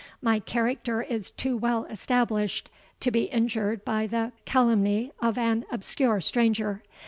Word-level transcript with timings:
My 0.19 0.39
character 0.39 1.03
is 1.03 1.29
too 1.29 1.55
well 1.55 1.83
established 1.85 2.71
to 3.01 3.11
be 3.11 3.25
injured 3.25 3.85
by 3.85 4.07
the 4.07 4.31
calumny 4.45 5.11
of 5.21 5.37
an 5.37 5.63
obscure 5.71 6.19
stranger. 6.21 6.81